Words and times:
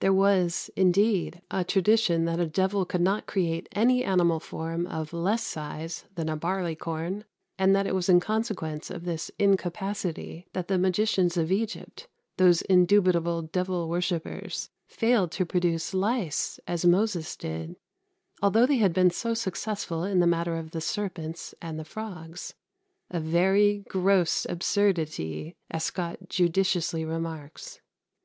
There 0.00 0.12
was, 0.12 0.70
indeed, 0.74 1.40
a 1.52 1.62
tradition 1.62 2.24
that 2.24 2.40
a 2.40 2.48
devil 2.48 2.84
could 2.84 3.00
not 3.00 3.26
create 3.28 3.68
any 3.70 4.02
animal 4.02 4.40
form 4.40 4.88
of 4.88 5.12
less 5.12 5.44
size 5.44 6.04
than 6.16 6.28
a 6.28 6.36
barley 6.36 6.74
corn, 6.74 7.24
and 7.60 7.76
that 7.76 7.86
it 7.86 7.94
was 7.94 8.08
in 8.08 8.18
consequence 8.18 8.90
of 8.90 9.04
this 9.04 9.30
incapacity 9.38 10.48
that 10.52 10.66
the 10.66 10.78
magicians 10.78 11.36
of 11.36 11.52
Egypt 11.52 12.08
those 12.38 12.62
indubitable 12.62 13.42
devil 13.42 13.88
worshippers 13.88 14.68
failed 14.88 15.30
to 15.30 15.46
produce 15.46 15.94
lice, 15.94 16.58
as 16.66 16.84
Moses 16.84 17.36
did, 17.36 17.76
although 18.42 18.66
they 18.66 18.78
had 18.78 18.92
been 18.92 19.10
so 19.10 19.32
successful 19.32 20.02
in 20.02 20.18
the 20.18 20.26
matter 20.26 20.56
of 20.56 20.72
the 20.72 20.80
serpents 20.80 21.54
and 21.62 21.78
the 21.78 21.84
frogs; 21.84 22.52
"a 23.12 23.20
verie 23.20 23.84
gross 23.88 24.44
absurditie," 24.50 25.54
as 25.70 25.84
Scot 25.84 26.28
judiciously 26.28 27.04
remarks. 27.04 27.80